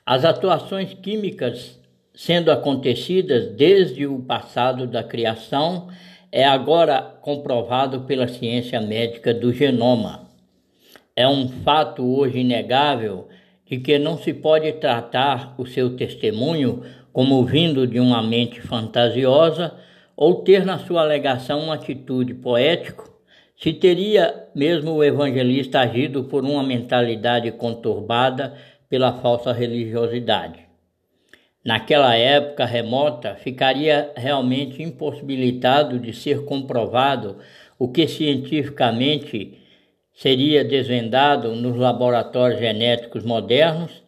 as 0.06 0.26
atuações 0.26 0.94
químicas 0.94 1.80
sendo 2.16 2.52
acontecidas 2.52 3.48
desde 3.56 4.06
o 4.06 4.20
passado 4.20 4.86
da 4.86 5.04
criação, 5.04 5.88
é 6.32 6.46
agora 6.46 7.02
comprovado 7.22 8.02
pela 8.02 8.28
ciência 8.28 8.80
médica 8.80 9.34
do 9.34 9.52
genoma. 9.52 10.28
É 11.16 11.28
um 11.28 11.48
fato 11.48 12.04
hoje 12.04 12.40
inegável 12.40 13.28
de 13.66 13.78
que 13.80 13.98
não 13.98 14.18
se 14.18 14.34
pode 14.34 14.72
tratar 14.74 15.56
o 15.58 15.66
seu 15.66 15.96
testemunho 15.96 16.84
como 17.12 17.44
vindo 17.46 17.86
de 17.86 18.00
uma 18.00 18.22
mente 18.22 18.62
fantasiosa 18.62 19.74
ou 20.16 20.44
ter 20.44 20.66
na 20.66 20.80
sua 20.80 21.02
alegação 21.02 21.62
uma 21.62 21.76
atitude 21.76 22.34
poética, 22.34 23.04
se 23.56 23.72
teria 23.72 24.48
mesmo 24.54 24.92
o 24.92 25.04
evangelista 25.04 25.80
agido 25.80 26.24
por 26.26 26.44
uma 26.44 26.64
mentalidade 26.64 27.52
conturbada 27.52 28.54
pela 28.94 29.14
falsa 29.14 29.52
religiosidade. 29.52 30.60
Naquela 31.66 32.16
época 32.16 32.64
remota, 32.64 33.34
ficaria 33.34 34.12
realmente 34.16 34.84
impossibilitado 34.84 35.98
de 35.98 36.14
ser 36.14 36.46
comprovado 36.46 37.40
o 37.80 37.88
que 37.88 38.08
cientificamente 38.08 39.58
seria 40.14 40.64
desvendado 40.64 41.56
nos 41.56 41.76
laboratórios 41.76 42.60
genéticos 42.60 43.24
modernos 43.24 44.04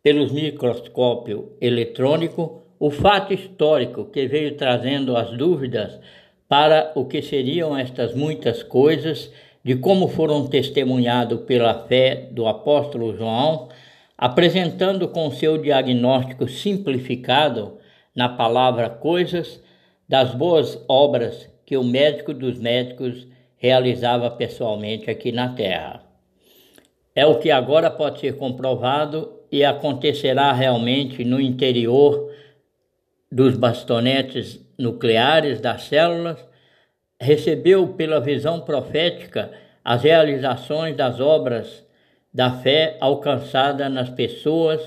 pelos 0.00 0.30
microscópio 0.30 1.56
eletrônico, 1.60 2.62
o 2.78 2.88
fato 2.88 3.34
histórico 3.34 4.04
que 4.12 4.28
veio 4.28 4.56
trazendo 4.56 5.16
as 5.16 5.36
dúvidas 5.36 5.98
para 6.46 6.92
o 6.94 7.04
que 7.04 7.20
seriam 7.20 7.76
estas 7.76 8.14
muitas 8.14 8.62
coisas, 8.62 9.28
de 9.64 9.74
como 9.74 10.06
foram 10.06 10.46
testemunhado 10.46 11.38
pela 11.38 11.74
fé 11.88 12.28
do 12.30 12.46
apóstolo 12.46 13.16
João 13.16 13.68
apresentando 14.20 15.08
com 15.08 15.30
seu 15.30 15.56
diagnóstico 15.56 16.46
simplificado 16.46 17.78
na 18.14 18.28
palavra 18.28 18.90
coisas 18.90 19.62
das 20.06 20.34
boas 20.34 20.78
obras 20.86 21.48
que 21.64 21.74
o 21.74 21.82
médico 21.82 22.34
dos 22.34 22.58
médicos 22.58 23.26
realizava 23.56 24.30
pessoalmente 24.30 25.08
aqui 25.08 25.32
na 25.32 25.54
Terra. 25.54 26.02
É 27.14 27.24
o 27.24 27.38
que 27.38 27.50
agora 27.50 27.90
pode 27.90 28.20
ser 28.20 28.36
comprovado 28.36 29.40
e 29.50 29.64
acontecerá 29.64 30.52
realmente 30.52 31.24
no 31.24 31.40
interior 31.40 32.30
dos 33.32 33.56
bastonetes 33.56 34.60
nucleares 34.78 35.62
das 35.62 35.84
células, 35.84 36.46
recebeu 37.18 37.94
pela 37.94 38.20
visão 38.20 38.60
profética 38.60 39.50
as 39.82 40.02
realizações 40.02 40.94
das 40.94 41.20
obras 41.20 41.88
da 42.32 42.52
fé 42.52 42.96
alcançada 43.00 43.88
nas 43.88 44.08
pessoas, 44.08 44.80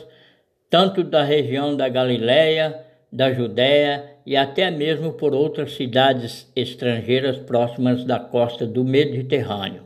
tanto 0.70 1.04
da 1.04 1.24
região 1.24 1.76
da 1.76 1.90
Galiléia, 1.90 2.80
da 3.12 3.32
Judéia 3.32 4.14
e 4.26 4.36
até 4.36 4.72
mesmo 4.72 5.14
por 5.14 5.34
outras 5.36 5.74
cidades 5.74 6.52
estrangeiras 6.56 7.38
próximas 7.38 8.04
da 8.04 8.20
costa 8.20 8.66
do 8.66 8.84
Mediterrâneo. 8.84 9.84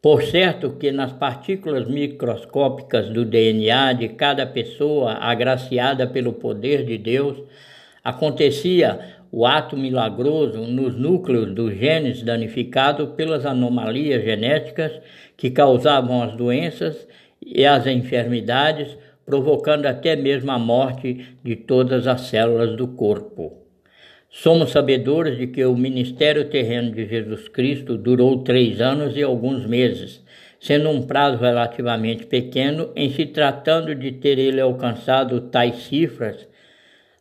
Por 0.00 0.22
certo 0.22 0.70
que 0.78 0.90
nas 0.90 1.12
partículas 1.12 1.86
microscópicas 1.86 3.10
do 3.10 3.24
DNA 3.24 3.92
de 3.92 4.08
cada 4.08 4.46
pessoa 4.46 5.12
agraciada 5.12 6.06
pelo 6.06 6.32
poder 6.32 6.86
de 6.86 6.96
Deus, 6.96 7.36
acontecia 8.02 9.19
o 9.32 9.46
ato 9.46 9.76
milagroso 9.76 10.60
nos 10.62 10.96
núcleos 10.96 11.54
dos 11.54 11.74
genes 11.74 12.22
danificados 12.22 13.10
pelas 13.10 13.46
anomalias 13.46 14.24
genéticas 14.24 14.92
que 15.36 15.50
causavam 15.50 16.22
as 16.22 16.34
doenças 16.34 17.06
e 17.40 17.64
as 17.64 17.86
enfermidades, 17.86 18.98
provocando 19.24 19.86
até 19.86 20.16
mesmo 20.16 20.50
a 20.50 20.58
morte 20.58 21.36
de 21.42 21.54
todas 21.54 22.06
as 22.06 22.22
células 22.22 22.76
do 22.76 22.88
corpo. 22.88 23.58
Somos 24.28 24.70
sabedores 24.70 25.38
de 25.38 25.46
que 25.46 25.64
o 25.64 25.76
ministério 25.76 26.48
terreno 26.48 26.92
de 26.92 27.06
Jesus 27.06 27.48
Cristo 27.48 27.96
durou 27.96 28.42
três 28.42 28.80
anos 28.80 29.16
e 29.16 29.22
alguns 29.22 29.66
meses, 29.66 30.22
sendo 30.60 30.88
um 30.88 31.02
prazo 31.02 31.38
relativamente 31.42 32.26
pequeno 32.26 32.90
em 32.94 33.10
se 33.10 33.26
tratando 33.26 33.94
de 33.94 34.12
ter 34.12 34.38
ele 34.38 34.60
alcançado 34.60 35.40
tais 35.42 35.84
cifras 35.84 36.49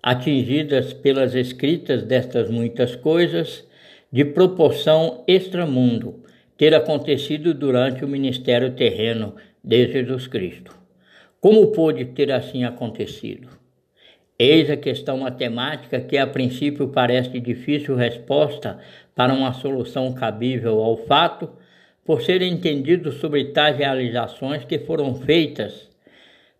atingidas 0.01 0.93
pelas 0.93 1.35
escritas 1.35 2.03
destas 2.03 2.49
muitas 2.49 2.95
coisas, 2.95 3.67
de 4.11 4.25
proporção 4.25 5.23
extramundo, 5.27 6.23
ter 6.57 6.73
acontecido 6.73 7.53
durante 7.53 8.03
o 8.03 8.07
ministério 8.07 8.71
terreno 8.71 9.35
de 9.63 9.91
Jesus 9.91 10.27
Cristo. 10.27 10.75
Como 11.39 11.67
pôde 11.67 12.05
ter 12.05 12.31
assim 12.31 12.63
acontecido? 12.63 13.47
Eis 14.37 14.69
a 14.69 14.77
questão 14.77 15.17
matemática 15.19 15.99
que 15.99 16.17
a 16.17 16.25
princípio 16.25 16.87
parece 16.87 17.39
difícil 17.39 17.95
resposta 17.95 18.79
para 19.13 19.33
uma 19.33 19.53
solução 19.53 20.13
cabível 20.13 20.81
ao 20.81 20.97
fato, 20.97 21.49
por 22.05 22.21
ser 22.21 22.41
entendido 22.41 23.11
sobre 23.11 23.45
tais 23.51 23.77
realizações 23.77 24.63
que 24.63 24.79
foram 24.79 25.13
feitas 25.13 25.89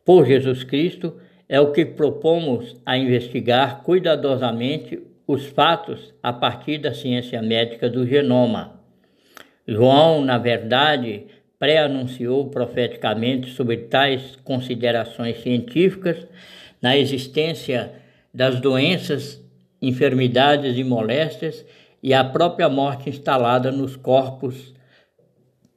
por 0.06 0.26
Jesus 0.26 0.64
Cristo 0.64 1.16
é 1.50 1.60
o 1.60 1.72
que 1.72 1.84
propomos 1.84 2.78
a 2.86 2.96
investigar 2.96 3.82
cuidadosamente 3.82 5.02
os 5.26 5.48
fatos 5.48 6.14
a 6.22 6.32
partir 6.32 6.78
da 6.78 6.94
ciência 6.94 7.42
médica 7.42 7.90
do 7.90 8.06
genoma. 8.06 8.80
João, 9.68 10.24
na 10.24 10.38
verdade, 10.38 11.26
pré-anunciou 11.58 12.50
profeticamente 12.50 13.50
sobre 13.50 13.78
tais 13.78 14.36
considerações 14.44 15.42
científicas 15.42 16.28
na 16.80 16.96
existência 16.96 17.94
das 18.34 18.62
doenças, 18.62 19.44
enfermidades 19.82 20.78
e 20.78 20.84
moléstias 20.84 21.66
e 22.02 22.14
a 22.14 22.24
própria 22.24 22.70
morte 22.70 23.10
instalada 23.10 23.72
nos 23.72 23.96
corpos 23.96 24.74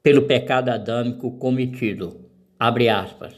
pelo 0.02 0.22
pecado 0.22 0.68
adâmico 0.68 1.38
cometido. 1.38 2.28
Abre 2.58 2.88
aspas. 2.88 3.34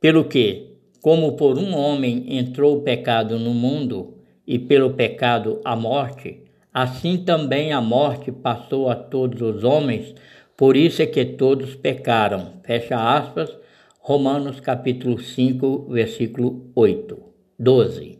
Pelo 0.00 0.24
que, 0.24 0.73
como 1.04 1.32
por 1.32 1.58
um 1.58 1.76
homem 1.76 2.38
entrou 2.38 2.78
o 2.78 2.80
pecado 2.80 3.38
no 3.38 3.52
mundo, 3.52 4.14
e 4.46 4.58
pelo 4.58 4.94
pecado 4.94 5.60
a 5.62 5.76
morte, 5.76 6.40
assim 6.72 7.18
também 7.18 7.74
a 7.74 7.80
morte 7.82 8.32
passou 8.32 8.88
a 8.88 8.94
todos 8.94 9.42
os 9.42 9.64
homens, 9.64 10.14
por 10.56 10.74
isso 10.74 11.02
é 11.02 11.06
que 11.06 11.22
todos 11.22 11.74
pecaram. 11.74 12.54
Fecha 12.62 12.96
aspas, 12.96 13.54
Romanos 14.00 14.60
capítulo 14.60 15.18
5, 15.18 15.88
versículo 15.90 16.70
8, 16.74 17.22
12. 17.58 18.18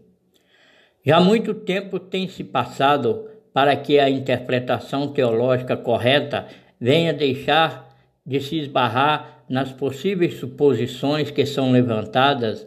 Já 1.02 1.22
muito 1.22 1.54
tempo 1.54 1.98
tem 1.98 2.28
se 2.28 2.44
passado 2.44 3.30
para 3.54 3.74
que 3.76 3.98
a 3.98 4.10
interpretação 4.10 5.08
teológica 5.08 5.74
correta 5.74 6.48
venha 6.78 7.14
deixar 7.14 7.88
de 8.26 8.40
se 8.40 8.58
esbarrar 8.58 9.33
nas 9.48 9.72
possíveis 9.72 10.38
suposições 10.38 11.30
que 11.30 11.44
são 11.44 11.72
levantadas 11.72 12.66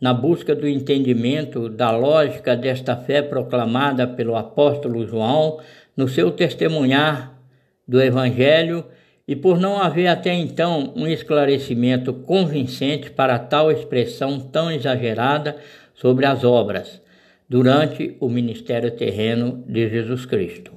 na 0.00 0.12
busca 0.12 0.54
do 0.54 0.68
entendimento 0.68 1.68
da 1.68 1.90
lógica 1.90 2.56
desta 2.56 2.96
fé 2.96 3.22
proclamada 3.22 4.06
pelo 4.06 4.36
apóstolo 4.36 5.06
João 5.06 5.60
no 5.96 6.08
seu 6.08 6.30
testemunhar 6.30 7.38
do 7.86 8.02
Evangelho 8.02 8.84
e 9.26 9.34
por 9.34 9.58
não 9.58 9.80
haver 9.80 10.08
até 10.08 10.34
então 10.34 10.92
um 10.94 11.06
esclarecimento 11.06 12.12
convincente 12.12 13.10
para 13.10 13.38
tal 13.38 13.70
expressão 13.70 14.38
tão 14.38 14.70
exagerada 14.70 15.56
sobre 15.94 16.26
as 16.26 16.44
obras 16.44 17.00
durante 17.48 18.16
o 18.20 18.28
ministério 18.28 18.90
terreno 18.90 19.64
de 19.66 19.88
Jesus 19.88 20.26
Cristo. 20.26 20.72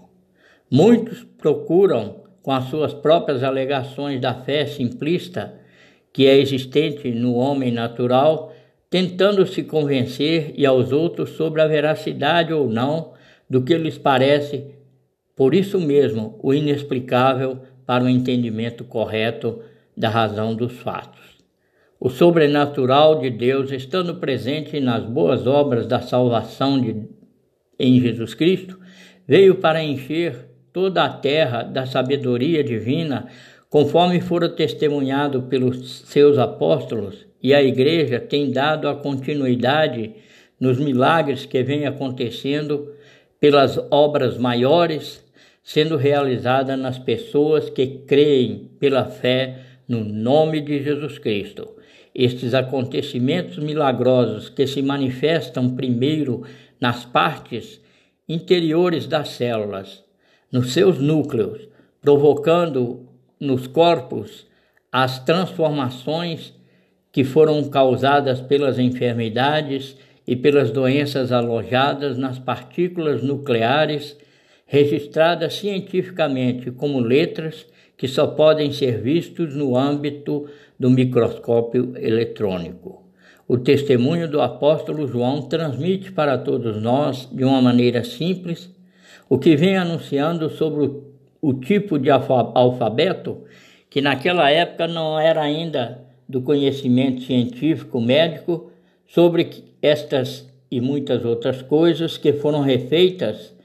Muitos 0.70 1.24
procuram, 1.38 2.24
com 2.48 2.54
as 2.54 2.70
suas 2.70 2.94
próprias 2.94 3.44
alegações 3.44 4.22
da 4.22 4.34
fé 4.34 4.66
simplista 4.66 5.56
que 6.13 6.25
é 6.25 6.38
existente 6.38 7.12
no 7.12 7.34
homem 7.34 7.74
natural, 7.74 8.54
tentando 8.89 9.46
se 9.46 9.63
convencer 9.63 10.54
e 10.56 10.66
aos 10.66 10.94
outros 10.94 11.32
sobre 11.32 11.62
a 11.62 11.68
veracidade 11.68 12.54
ou 12.54 12.70
não 12.70 13.12
do 13.50 13.62
que 13.63 13.77
lhes 13.77 13.98
parece, 13.98 14.63
por 15.36 15.54
isso 15.54 15.77
mesmo, 15.77 16.39
o 16.42 16.54
inexplicável 16.54 17.60
para 17.86 18.06
o 18.06 18.10
entendimento 18.10 18.86
correto 18.86 19.62
da 19.98 20.08
razão 20.08 20.56
dos 20.56 20.72
fatos. 20.72 21.44
O 22.00 22.10
sobrenatural 22.10 23.20
de 23.20 23.30
Deus, 23.30 23.74
estando 23.74 24.16
presente 24.16 24.80
nas 24.80 25.04
boas 25.04 25.46
obras 25.46 25.86
da 25.86 26.00
salvação 26.00 26.80
de, 26.80 27.10
em 27.77 28.00
Jesus 28.00 28.34
Cristo, 28.34 28.80
veio 29.27 29.56
para 29.56 29.84
encher 29.84 30.48
toda 30.77 31.05
a 31.05 31.10
terra 31.10 31.63
da 31.63 31.88
sabedoria 31.88 32.63
divina, 32.63 33.25
conforme 33.67 34.22
fora 34.22 34.48
testemunhado 34.48 35.41
pelos 35.41 36.01
seus 36.01 36.38
apóstolos, 36.38 37.25
e 37.41 37.51
a 37.51 37.63
Igreja 37.63 38.19
tem 38.19 38.51
dado 38.51 38.88
a 38.88 38.93
continuidade 38.93 40.13
nos 40.60 40.77
milagres 40.77 41.48
que 41.48 41.63
vêm 41.63 41.88
acontecendo 41.88 42.93
pelas 43.39 43.79
obras 43.89 44.38
maiores 44.38 45.25
sendo 45.63 45.98
realizada 45.98 46.77
nas 46.77 47.00
pessoas 47.00 47.72
que 47.72 47.88
creem 48.05 48.69
pela 48.79 49.05
fé 49.05 49.62
no 49.88 50.03
nome 50.03 50.62
de 50.62 50.84
Jesus 50.84 51.17
Cristo. 51.17 51.69
Estes 52.13 52.53
acontecimentos 52.53 53.57
milagrosos 53.57 54.48
que 54.48 54.67
se 54.67 54.84
manifestam 54.84 55.75
primeiro 55.75 56.43
nas 56.79 57.03
partes 57.03 57.81
interiores 58.29 59.07
das 59.07 59.29
células, 59.29 60.05
nos 60.51 60.74
seus 60.74 61.00
núcleos, 61.00 61.68
provocando 62.01 63.08
nos 63.39 63.68
corpos 63.68 64.48
as 64.92 65.20
transformações 65.20 66.54
que 67.12 67.24
foram 67.24 67.63
causadas 67.70 68.42
pelas 68.42 68.80
enfermidades 68.80 69.98
e 70.25 70.36
pelas 70.36 70.72
doenças 70.72 71.32
alojadas 71.32 72.18
nas 72.18 72.38
partículas 72.38 73.24
nucleares 73.24 74.18
registradas 74.66 75.55
cientificamente 75.55 76.70
como 76.72 77.00
letras 77.00 77.66
que 77.96 78.07
só 78.07 78.27
podem 78.27 78.72
ser 78.72 79.01
vistos 79.01 79.55
no 79.55 79.75
âmbito 79.75 80.48
do 80.79 80.90
microscópio 80.90 81.94
eletrônico. 81.96 83.07
O 83.48 83.57
testemunho 83.57 84.29
do 84.29 84.42
apóstolo 84.42 85.07
João 85.07 85.42
transmite 85.44 86.12
para 86.12 86.38
todos 86.38 86.81
nós, 86.81 87.27
de 87.31 87.46
uma 87.46 87.62
maneira 87.62 88.03
simples, 88.03 88.70
o 89.29 89.37
que 89.37 89.55
vem 89.55 89.77
anunciando 89.77 90.50
sobre 90.50 90.85
o, 90.85 91.03
o 91.42 91.53
tipo 91.53 92.00
de 92.00 92.09
alfabeto 92.09 93.44
que 93.90 94.01
naquela 94.01 94.50
época 94.50 94.87
não 94.87 95.20
era 95.20 95.42
ainda 95.42 96.05
do 96.27 96.42
conhecimento 96.42 97.22
científico 97.22 98.01
médico 98.01 98.72
sobre 99.05 99.63
estas 99.81 100.48
e 100.70 100.81
muitas 100.81 101.24
outras 101.24 101.61
coisas 101.61 102.18
que 102.18 102.33
foram 102.33 102.61
refeitas 102.61 103.55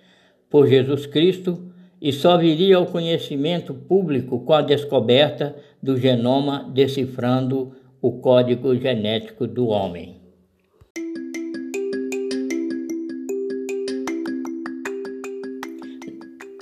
por 0.48 0.68
Jesus 0.68 1.06
Cristo 1.06 1.72
e 2.00 2.12
só 2.12 2.36
viria 2.36 2.76
ao 2.76 2.86
conhecimento 2.86 3.74
público 3.74 4.40
com 4.40 4.52
a 4.52 4.62
descoberta 4.62 5.56
do 5.82 5.96
genoma 5.96 6.70
decifrando 6.72 7.72
o 8.00 8.12
código 8.12 8.74
genético 8.76 9.46
do 9.46 9.68
homem. 9.68 10.21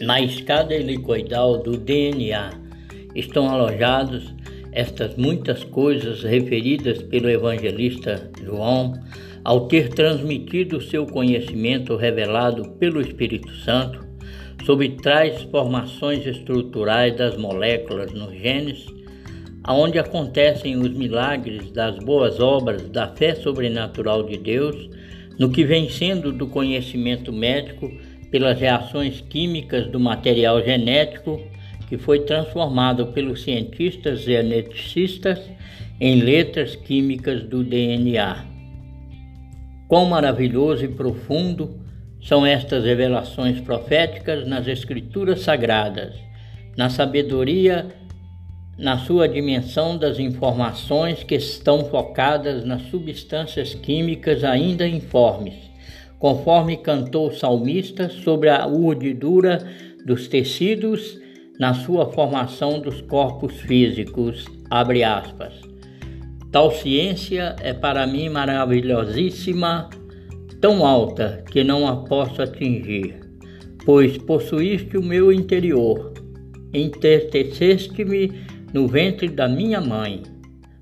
Na 0.00 0.18
escada 0.18 0.74
helicoidal 0.74 1.58
do 1.58 1.76
DNA 1.76 2.52
estão 3.14 3.50
alojados 3.50 4.34
estas 4.72 5.14
muitas 5.14 5.62
coisas 5.62 6.22
referidas 6.22 7.02
pelo 7.02 7.28
evangelista 7.28 8.30
João 8.42 8.94
ao 9.44 9.68
ter 9.68 9.90
transmitido 9.90 10.80
seu 10.80 11.04
conhecimento 11.04 11.96
revelado 11.96 12.70
pelo 12.78 13.02
Espírito 13.02 13.54
Santo 13.56 14.08
sobre 14.64 14.88
tais 15.02 15.42
formações 15.42 16.26
estruturais 16.26 17.14
das 17.14 17.36
moléculas 17.36 18.10
nos 18.14 18.32
genes, 18.32 18.86
aonde 19.62 19.98
acontecem 19.98 20.78
os 20.78 20.90
milagres 20.94 21.70
das 21.72 21.98
boas 21.98 22.40
obras 22.40 22.88
da 22.88 23.08
fé 23.08 23.34
sobrenatural 23.34 24.22
de 24.22 24.38
Deus, 24.38 24.88
no 25.38 25.50
que 25.50 25.62
vem 25.62 25.90
sendo 25.90 26.32
do 26.32 26.46
conhecimento 26.46 27.30
médico 27.30 27.90
pelas 28.30 28.58
reações 28.58 29.20
químicas 29.20 29.86
do 29.88 29.98
material 29.98 30.62
genético 30.62 31.40
que 31.88 31.98
foi 31.98 32.20
transformado 32.20 33.08
pelos 33.08 33.42
cientistas 33.42 34.20
geneticistas 34.20 35.40
em 36.00 36.20
letras 36.20 36.76
químicas 36.76 37.42
do 37.42 37.64
DNA. 37.64 38.44
Quão 39.88 40.06
maravilhoso 40.06 40.84
e 40.84 40.88
profundo 40.88 41.80
são 42.22 42.46
estas 42.46 42.84
revelações 42.84 43.60
proféticas 43.60 44.46
nas 44.46 44.68
Escrituras 44.68 45.40
Sagradas, 45.40 46.14
na 46.76 46.88
sabedoria, 46.88 47.88
na 48.78 48.98
sua 48.98 49.28
dimensão 49.28 49.98
das 49.98 50.18
informações 50.18 51.22
que 51.22 51.34
estão 51.34 51.84
focadas 51.86 52.64
nas 52.64 52.82
substâncias 52.82 53.74
químicas 53.74 54.44
ainda 54.44 54.86
informes, 54.86 55.69
conforme 56.20 56.76
cantou 56.76 57.28
o 57.28 57.35
salmista 57.35 58.11
sobre 58.11 58.50
a 58.50 58.68
urdidura 58.68 59.66
dos 60.06 60.28
tecidos 60.28 61.18
na 61.59 61.74
sua 61.74 62.12
formação 62.12 62.78
dos 62.78 63.00
corpos 63.00 63.54
físicos. 63.61 64.44
Abre 64.70 65.02
aspas. 65.02 65.54
Tal 66.52 66.70
ciência 66.70 67.56
é 67.61 67.72
para 67.72 68.06
mim 68.06 68.28
maravilhosíssima, 68.28 69.88
tão 70.61 70.85
alta 70.85 71.42
que 71.50 71.64
não 71.64 71.88
a 71.88 71.96
posso 72.04 72.42
atingir, 72.42 73.20
pois 73.87 74.18
possuíste 74.18 74.98
o 74.98 75.02
meu 75.02 75.33
interior, 75.33 76.12
entristeceste-me 76.74 78.33
no 78.74 78.87
ventre 78.87 79.28
da 79.28 79.48
minha 79.48 79.80
mãe. 79.80 80.22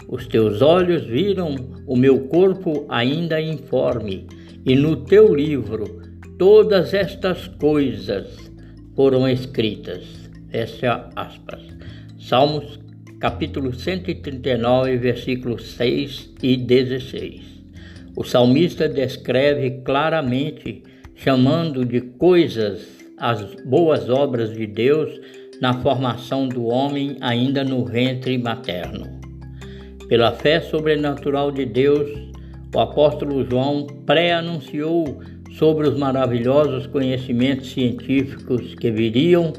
Os 0.09 0.27
teus 0.27 0.63
olhos 0.63 1.05
viram 1.05 1.55
o 1.87 1.95
meu 1.95 2.27
corpo 2.29 2.87
ainda 2.89 3.41
informe, 3.41 4.27
e 4.65 4.75
no 4.75 4.97
teu 4.97 5.35
livro 5.35 6.03
todas 6.39 6.95
estas 6.95 7.49
coisas 7.49 8.51
foram 8.95 9.29
escritas. 9.29 10.05
Fecha 10.51 11.11
aspas. 11.15 11.63
Salmos 12.19 12.79
capítulo 13.21 13.75
139, 13.75 14.97
versículos 14.97 15.73
6 15.73 16.35
e 16.43 16.57
16. 16.57 17.43
O 18.17 18.23
salmista 18.23 18.89
descreve 18.89 19.83
claramente, 19.85 20.83
chamando 21.17 21.85
de 21.85 22.01
coisas 22.01 22.87
as 23.17 23.43
boas 23.65 24.09
obras 24.09 24.53
de 24.53 24.67
Deus 24.67 25.21
na 25.61 25.75
formação 25.83 26.49
do 26.49 26.67
homem 26.67 27.17
ainda 27.21 27.65
no 27.65 27.85
ventre 27.85 28.39
materno. 28.39 29.19
Pela 30.09 30.33
fé 30.33 30.61
sobrenatural 30.61 31.51
de 31.51 31.67
Deus, 31.67 32.09
o 32.75 32.81
apóstolo 32.81 33.49
João 33.49 33.87
pré-anunciou 34.05 35.21
sobre 35.53 35.89
os 35.89 35.99
maravilhosos 35.99 36.87
conhecimentos 36.87 37.71
científicos 37.73 38.75
que 38.75 38.91
viriam 38.91 39.53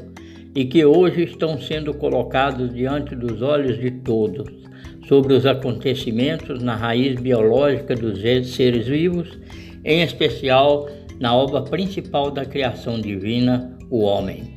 e 0.54 0.64
que 0.64 0.84
hoje 0.84 1.24
estão 1.24 1.60
sendo 1.60 1.92
colocados 1.94 2.72
diante 2.72 3.14
dos 3.14 3.42
olhos 3.42 3.78
de 3.78 3.90
todos, 3.90 4.48
sobre 5.06 5.34
os 5.34 5.44
acontecimentos 5.44 6.62
na 6.62 6.76
raiz 6.76 7.20
biológica 7.20 7.94
dos 7.94 8.20
seres 8.20 8.86
vivos, 8.86 9.38
em 9.84 10.02
especial 10.02 10.88
na 11.18 11.34
obra 11.34 11.62
principal 11.62 12.30
da 12.30 12.44
criação 12.44 13.00
divina, 13.00 13.76
o 13.90 14.00
homem. 14.00 14.54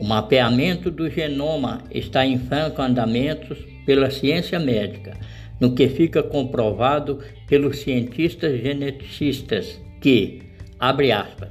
O 0.00 0.04
mapeamento 0.04 0.90
do 0.90 1.10
genoma 1.10 1.82
está 1.90 2.24
em 2.24 2.38
franco 2.38 2.80
andamento 2.80 3.56
pela 3.84 4.10
ciência 4.10 4.58
médica, 4.58 5.16
no 5.60 5.74
que 5.74 5.88
fica 5.88 6.22
comprovado 6.22 7.20
pelos 7.46 7.78
cientistas 7.78 8.60
geneticistas 8.60 9.80
que, 10.00 10.42
abre 10.78 11.12
aspas, 11.12 11.50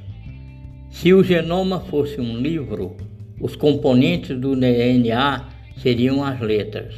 se 0.90 1.14
o 1.14 1.24
genoma 1.24 1.80
fosse 1.80 2.20
um 2.20 2.38
livro, 2.38 2.98
os 3.40 3.56
componentes 3.56 4.38
do 4.38 4.56
DNA 4.56 5.50
seriam 5.78 6.24
as 6.24 6.40
letras, 6.42 6.96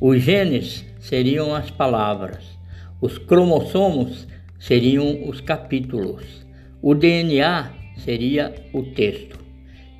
os 0.00 0.22
genes 0.22 0.84
seriam 1.00 1.54
as 1.54 1.70
palavras, 1.70 2.44
os 3.00 3.18
cromossomos 3.18 4.28
seriam 4.58 5.28
os 5.28 5.40
capítulos, 5.40 6.46
o 6.82 6.94
DNA 6.94 7.72
seria 7.96 8.54
o 8.72 8.82
texto 8.82 9.38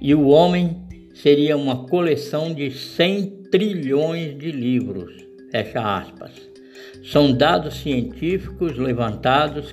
e 0.00 0.14
o 0.14 0.28
homem 0.28 0.76
seria 1.14 1.56
uma 1.56 1.86
coleção 1.86 2.52
de 2.52 2.70
100 2.70 3.44
trilhões 3.50 4.36
de 4.36 4.52
livros. 4.52 5.23
Fecha 5.54 5.98
aspas. 5.98 6.32
São 7.04 7.32
dados 7.32 7.74
científicos 7.74 8.76
levantados 8.76 9.72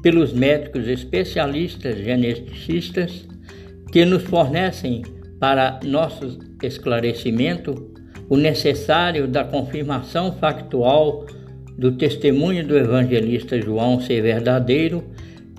pelos 0.00 0.32
médicos 0.32 0.88
especialistas 0.88 1.98
geneticistas 1.98 3.28
que 3.92 4.06
nos 4.06 4.22
fornecem 4.22 5.02
para 5.38 5.78
nosso 5.84 6.38
esclarecimento 6.62 7.92
o 8.30 8.36
necessário 8.38 9.28
da 9.28 9.44
confirmação 9.44 10.32
factual 10.32 11.26
do 11.76 11.92
testemunho 11.92 12.66
do 12.66 12.74
evangelista 12.74 13.60
João 13.60 14.00
ser 14.00 14.22
verdadeiro, 14.22 15.04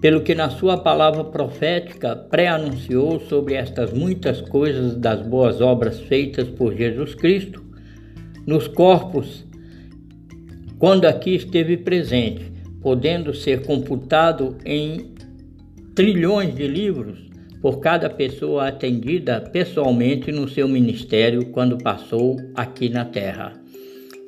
pelo 0.02 0.22
que 0.22 0.34
na 0.34 0.50
sua 0.50 0.76
palavra 0.80 1.24
profética 1.24 2.16
pré-anunciou 2.16 3.20
sobre 3.20 3.54
estas 3.54 3.94
muitas 3.94 4.42
coisas 4.42 4.96
das 4.96 5.22
boas 5.22 5.62
obras 5.62 6.00
feitas 6.00 6.48
por 6.48 6.76
Jesus 6.76 7.14
Cristo 7.14 7.69
nos 8.50 8.68
corpos 8.68 9.46
quando 10.80 11.06
aqui 11.06 11.36
esteve 11.36 11.78
presente 11.78 12.52
podendo 12.82 13.32
ser 13.32 13.64
computado 13.64 14.58
em 14.66 15.14
trilhões 15.94 16.56
de 16.56 16.68
livros 16.68 17.30
por 17.62 17.80
cada 17.80 18.10
pessoa 18.10 18.70
atendida 18.70 19.40
pessoalmente 19.40 20.32
no 20.32 20.50
seu 20.50 20.68
ministério 20.68 21.52
quando 21.52 21.78
passou 21.78 22.38
aqui 22.56 22.90
na 22.90 23.06
Terra. 23.06 23.54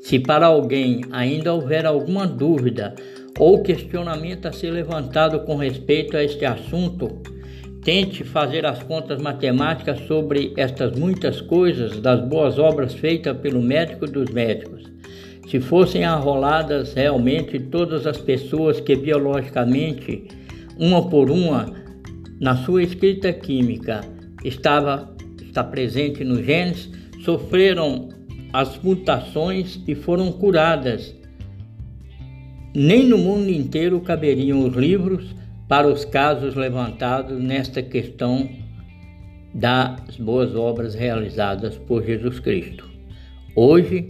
Se 0.03 0.19
para 0.19 0.45
alguém 0.45 1.01
ainda 1.11 1.51
houver 1.51 1.87
alguma 1.87 2.27
dúvida 2.27 2.93
ou 3.39 3.63
questionamento 3.63 4.45
a 4.45 4.51
ser 4.51 4.69
levantado 4.69 5.39
com 5.45 5.55
respeito 5.55 6.15
a 6.15 6.23
este 6.23 6.45
assunto, 6.45 7.23
tente 7.83 8.23
fazer 8.23 8.65
as 8.65 8.81
contas 8.83 9.21
matemáticas 9.21 9.99
sobre 10.07 10.53
estas 10.55 10.97
muitas 10.97 11.41
coisas 11.41 11.99
das 11.99 12.21
boas 12.21 12.59
obras 12.59 12.93
feitas 12.93 13.37
pelo 13.37 13.61
médico 13.61 14.05
dos 14.05 14.31
médicos 14.31 14.91
se 15.51 15.59
fossem 15.59 16.05
arroladas 16.05 16.93
realmente 16.93 17.59
todas 17.59 18.07
as 18.07 18.17
pessoas 18.17 18.79
que 18.79 18.95
biologicamente, 18.95 20.23
uma 20.79 21.09
por 21.09 21.29
uma, 21.29 21.73
na 22.39 22.55
sua 22.55 22.81
escrita 22.81 23.33
química, 23.33 23.99
estava 24.45 25.13
está 25.41 25.61
presente 25.61 26.23
nos 26.23 26.45
genes, 26.45 26.89
sofreram 27.25 28.07
as 28.53 28.81
mutações 28.81 29.81
e 29.85 29.93
foram 29.93 30.31
curadas. 30.31 31.13
Nem 32.73 33.03
no 33.05 33.17
mundo 33.17 33.49
inteiro 33.49 33.99
caberiam 33.99 34.65
os 34.65 34.73
livros 34.73 35.35
para 35.71 35.87
os 35.87 36.03
casos 36.03 36.53
levantados 36.53 37.41
nesta 37.41 37.81
questão 37.81 38.49
das 39.53 40.17
boas 40.17 40.53
obras 40.53 40.93
realizadas 40.93 41.77
por 41.77 42.03
Jesus 42.05 42.41
Cristo. 42.41 42.89
Hoje, 43.55 44.09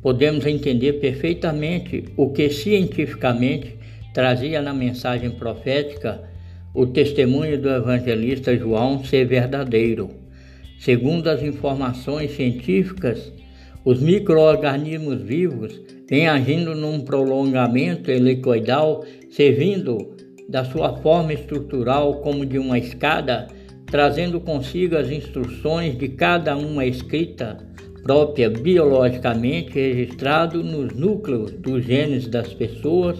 podemos 0.00 0.46
entender 0.46 1.00
perfeitamente 1.00 2.04
o 2.16 2.30
que 2.30 2.48
cientificamente 2.48 3.76
trazia 4.14 4.62
na 4.62 4.72
mensagem 4.72 5.32
profética 5.32 6.22
o 6.72 6.86
testemunho 6.86 7.60
do 7.60 7.68
evangelista 7.68 8.56
João 8.56 9.02
ser 9.02 9.24
verdadeiro. 9.24 10.08
Segundo 10.78 11.26
as 11.26 11.42
informações 11.42 12.36
científicas, 12.36 13.32
os 13.84 14.00
microorganismos 14.00 15.22
vivos 15.22 15.82
vêm 16.08 16.28
agindo 16.28 16.72
num 16.76 17.00
prolongamento 17.00 18.12
helicoidal, 18.12 19.04
servindo 19.28 20.27
da 20.48 20.64
sua 20.64 20.96
forma 20.98 21.32
estrutural 21.32 22.14
como 22.22 22.46
de 22.46 22.58
uma 22.58 22.78
escada, 22.78 23.46
trazendo 23.86 24.40
consigo 24.40 24.96
as 24.96 25.10
instruções 25.10 25.96
de 25.96 26.08
cada 26.08 26.56
uma 26.56 26.86
escrita 26.86 27.58
própria 28.02 28.48
biologicamente 28.48 29.72
registrado 29.72 30.64
nos 30.64 30.94
núcleos 30.94 31.52
dos 31.52 31.84
genes 31.84 32.26
das 32.26 32.54
pessoas, 32.54 33.18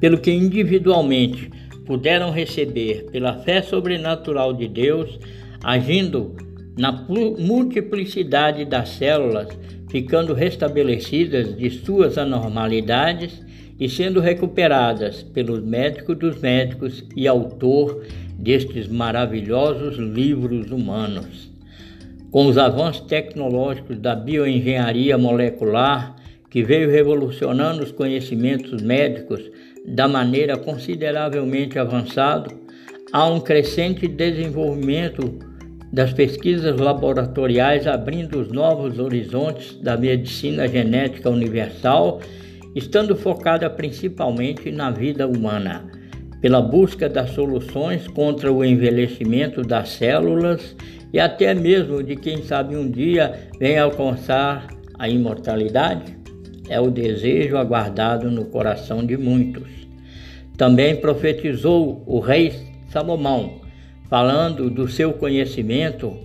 pelo 0.00 0.18
que 0.18 0.30
individualmente 0.30 1.50
puderam 1.84 2.30
receber 2.30 3.06
pela 3.10 3.38
fé 3.38 3.60
sobrenatural 3.62 4.52
de 4.52 4.68
Deus, 4.68 5.18
agindo 5.64 6.36
na 6.78 6.92
multiplicidade 6.92 8.64
das 8.64 8.90
células, 8.90 9.48
ficando 9.90 10.32
restabelecidas 10.32 11.56
de 11.56 11.70
suas 11.70 12.16
anormalidades 12.16 13.42
e 13.78 13.88
sendo 13.88 14.20
recuperadas 14.20 15.22
pelos 15.22 15.62
médicos 15.62 16.16
dos 16.18 16.40
médicos 16.40 17.04
e 17.16 17.26
autor 17.26 18.04
destes 18.38 18.88
maravilhosos 18.88 19.96
livros 19.96 20.70
humanos. 20.70 21.50
Com 22.30 22.46
os 22.46 22.56
avanços 22.56 23.02
tecnológicos 23.06 23.98
da 23.98 24.14
bioengenharia 24.14 25.18
molecular, 25.18 26.16
que 26.50 26.62
veio 26.62 26.90
revolucionando 26.90 27.82
os 27.82 27.92
conhecimentos 27.92 28.82
médicos 28.82 29.50
da 29.86 30.06
maneira 30.06 30.56
consideravelmente 30.56 31.78
avançado, 31.78 32.54
há 33.12 33.26
um 33.26 33.40
crescente 33.40 34.06
desenvolvimento 34.08 35.38
das 35.92 36.12
pesquisas 36.12 36.80
laboratoriais 36.80 37.86
abrindo 37.86 38.40
os 38.40 38.48
novos 38.48 38.98
horizontes 38.98 39.76
da 39.76 39.96
medicina 39.96 40.66
genética 40.66 41.28
universal, 41.28 42.20
estando 42.74 43.16
focada 43.16 43.68
principalmente 43.68 44.70
na 44.70 44.90
vida 44.90 45.26
humana, 45.26 45.86
pela 46.40 46.60
busca 46.60 47.08
das 47.08 47.30
soluções 47.30 48.08
contra 48.08 48.52
o 48.52 48.64
envelhecimento 48.64 49.62
das 49.62 49.90
células 49.90 50.74
e 51.12 51.20
até 51.20 51.54
mesmo 51.54 52.02
de 52.02 52.16
quem 52.16 52.42
sabe 52.42 52.74
um 52.74 52.90
dia 52.90 53.48
vem 53.58 53.78
alcançar 53.78 54.66
a 54.98 55.08
imortalidade? 55.08 56.16
É 56.68 56.80
o 56.80 56.90
desejo 56.90 57.56
aguardado 57.56 58.30
no 58.30 58.46
coração 58.46 59.04
de 59.04 59.16
muitos. 59.16 59.68
Também 60.56 60.96
profetizou 60.96 62.02
o 62.06 62.18
rei 62.18 62.52
Salomão, 62.88 63.60
falando 64.08 64.70
do 64.70 64.88
seu 64.88 65.12
conhecimento, 65.12 66.16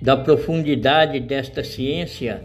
da 0.00 0.16
profundidade 0.16 1.20
desta 1.20 1.62
ciência 1.62 2.42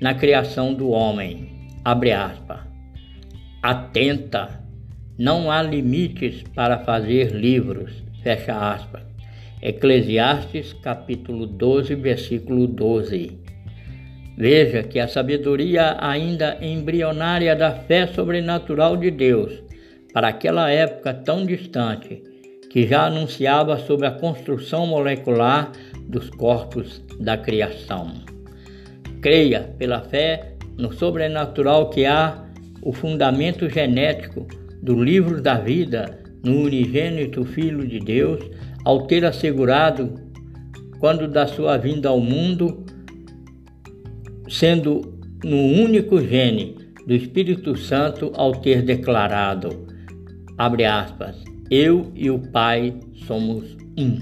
na 0.00 0.14
criação 0.14 0.74
do 0.74 0.90
homem. 0.90 1.55
Abre 1.86 2.10
aspas. 2.10 2.58
Atenta, 3.62 4.60
não 5.16 5.52
há 5.52 5.62
limites 5.62 6.42
para 6.52 6.80
fazer 6.80 7.30
livros. 7.30 8.02
Fecha 8.24 8.72
aspas. 8.72 9.02
Eclesiastes 9.62 10.72
capítulo 10.72 11.46
12, 11.46 11.94
versículo 11.94 12.66
12. 12.66 13.38
Veja 14.36 14.82
que 14.82 14.98
a 14.98 15.06
sabedoria 15.06 15.96
ainda 16.00 16.58
embrionária 16.60 17.54
da 17.54 17.70
fé 17.70 18.08
sobrenatural 18.08 18.96
de 18.96 19.12
Deus, 19.12 19.62
para 20.12 20.26
aquela 20.26 20.68
época 20.68 21.14
tão 21.14 21.46
distante, 21.46 22.20
que 22.68 22.84
já 22.84 23.06
anunciava 23.06 23.78
sobre 23.78 24.08
a 24.08 24.10
construção 24.10 24.88
molecular 24.88 25.70
dos 26.08 26.30
corpos 26.30 27.00
da 27.20 27.36
criação. 27.36 28.12
Creia 29.22 29.72
pela 29.78 30.00
fé 30.00 30.55
no 30.76 30.92
sobrenatural 30.92 31.90
que 31.90 32.04
há 32.04 32.44
o 32.82 32.92
fundamento 32.92 33.68
genético 33.68 34.46
do 34.82 35.02
livro 35.02 35.40
da 35.40 35.54
vida 35.54 36.18
no 36.44 36.62
unigênito 36.62 37.44
Filho 37.44 37.86
de 37.86 37.98
Deus 37.98 38.38
ao 38.84 39.06
ter 39.06 39.24
assegurado, 39.24 40.14
quando 41.00 41.26
da 41.26 41.46
sua 41.46 41.76
vinda 41.76 42.08
ao 42.08 42.20
mundo, 42.20 42.84
sendo 44.48 45.18
no 45.42 45.56
único 45.56 46.20
gene 46.20 46.76
do 47.04 47.14
Espírito 47.14 47.76
Santo, 47.76 48.30
ao 48.34 48.52
ter 48.52 48.82
declarado, 48.82 49.86
abre 50.56 50.84
aspas, 50.84 51.36
eu 51.70 52.12
e 52.14 52.30
o 52.30 52.38
Pai 52.38 52.94
somos 53.26 53.76
um. 53.98 54.18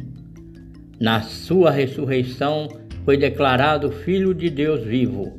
Na 0.98 1.20
sua 1.20 1.70
ressurreição 1.70 2.68
foi 3.04 3.18
declarado 3.18 3.90
Filho 3.90 4.32
de 4.32 4.48
Deus 4.48 4.82
vivo, 4.82 5.38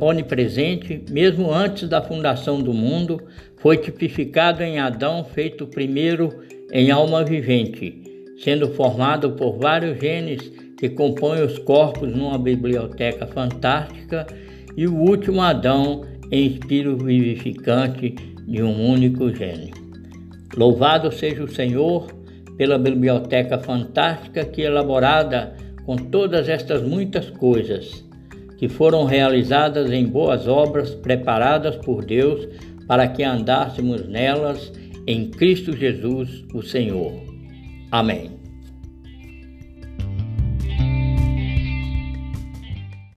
onipresente, 0.00 1.04
mesmo 1.10 1.52
antes 1.52 1.88
da 1.88 2.00
fundação 2.00 2.60
do 2.60 2.72
mundo, 2.72 3.20
foi 3.56 3.76
tipificado 3.76 4.62
em 4.62 4.78
Adão, 4.78 5.24
feito 5.24 5.66
primeiro 5.66 6.44
em 6.72 6.92
alma 6.92 7.24
vivente, 7.24 8.02
sendo 8.38 8.68
formado 8.68 9.32
por 9.32 9.58
vários 9.58 9.98
genes 9.98 10.48
que 10.78 10.88
compõem 10.88 11.42
os 11.42 11.58
corpos 11.58 12.14
numa 12.14 12.38
biblioteca 12.38 13.26
fantástica, 13.26 14.26
e 14.76 14.86
o 14.86 14.94
último 14.94 15.40
Adão 15.40 16.02
em 16.30 16.46
espírito 16.46 17.04
vivificante 17.04 18.14
de 18.46 18.62
um 18.62 18.90
único 18.90 19.28
gene. 19.34 19.72
Louvado 20.56 21.10
seja 21.12 21.42
o 21.42 21.48
Senhor 21.48 22.06
pela 22.56 22.78
biblioteca 22.78 23.58
fantástica 23.58 24.44
que, 24.44 24.62
elaborada 24.62 25.56
com 25.84 25.96
todas 25.96 26.48
estas 26.48 26.82
muitas 26.82 27.28
coisas, 27.28 28.04
que 28.62 28.68
foram 28.68 29.04
realizadas 29.04 29.90
em 29.90 30.06
boas 30.06 30.46
obras 30.46 30.94
preparadas 30.94 31.74
por 31.74 32.04
Deus 32.04 32.46
para 32.86 33.08
que 33.08 33.24
andássemos 33.24 34.06
nelas 34.06 34.72
em 35.04 35.28
Cristo 35.32 35.76
Jesus, 35.76 36.44
o 36.54 36.62
Senhor. 36.62 37.12
Amém. 37.90 38.41